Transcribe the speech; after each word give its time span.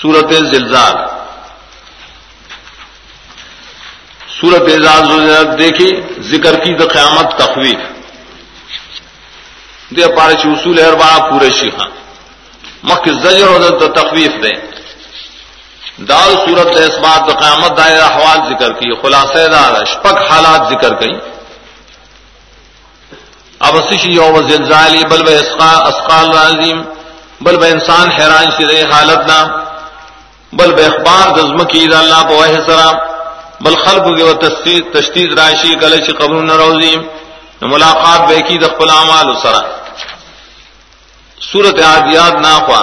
سورت 0.00 0.32
زلزال۔ 0.32 0.96
سورت 4.40 4.66
اعزاز 4.72 5.58
دیکھی، 5.58 5.90
ذکر 6.22 6.54
کی 6.64 6.74
تو 6.78 6.86
قیامت 6.88 7.26
تخویف۔ 7.38 7.80
دے 9.96 10.06
پارے 10.16 10.34
اصول 10.48 10.78
ہے 10.78 10.90
بڑا 10.90 11.18
پورے 11.30 11.50
شیخا 11.50 11.86
مکھ 12.82 13.08
زجر 13.22 13.48
اور 13.48 13.88
تخویف 13.96 14.32
دے۔ 14.42 14.54
دال 16.08 16.34
صورت 16.44 16.76
اس 16.76 16.96
بات 16.98 17.20
تو 17.28 17.32
قیامت 17.38 17.76
دائر 17.76 18.00
احوال 18.02 18.38
ذکر 18.50 18.72
کی، 18.72 18.94
خلاصہ 19.02 19.46
دار 19.52 19.72
اشپک 19.82 20.18
حالات 20.30 20.68
ذکر 20.68 20.94
کی 20.94 21.12
اب 23.66 23.76
اسشی 23.76 24.10
یوم 24.10 24.36
زلزالی، 24.48 25.02
بل 25.10 25.22
بے 25.22 25.36
اسقال 25.36 26.38
عظیم 26.38 26.82
بل 27.40 27.56
بے 27.56 27.68
انسان 27.68 28.10
حیران 28.10 28.46
شرے 28.56 28.82
حالت 28.92 29.26
نام 29.28 29.67
بل 30.68 30.74
به 30.74 30.86
اخبار 30.86 31.30
دزم 31.36 31.64
کی 31.64 31.84
اللہ 31.94 32.22
په 32.28 32.34
وحی 32.40 32.60
سره. 32.66 32.88
بل 33.60 33.74
خلق 33.74 34.04
کے 34.16 34.24
وہ 34.24 34.32
تشتیز 34.92 35.32
راشی 35.38 35.74
کلچ 35.74 36.10
قبر 36.18 36.42
نروزیم 36.42 37.02
ملاقات 37.62 38.28
بے 38.28 38.40
کی 38.48 38.58
دخل 38.58 38.90
اعمال 38.90 39.34
سرا 39.42 39.60
صورت 41.52 41.80
عادیات 41.82 42.34
ناخوا. 42.34 42.82